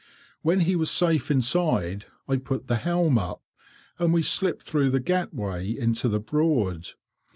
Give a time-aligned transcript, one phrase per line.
[0.41, 3.43] When he was safe inside, I put the helm up,
[3.99, 6.87] and we slipped through the 'gatway' into the Broad.